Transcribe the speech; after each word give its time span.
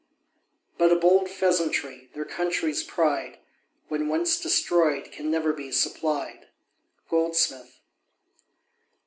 But 0.79 0.91
a 0.91 0.95
bold 0.95 1.29
pheasantry, 1.29 2.09
their 2.15 2.25
country's 2.25 2.81
pride 2.83 3.37
When 3.87 4.07
once 4.07 4.39
destroyed 4.39 5.11
can 5.11 5.29
never 5.29 5.53
be 5.53 5.71
supplied. 5.71 6.47
GOLDSMITH. 7.07 7.77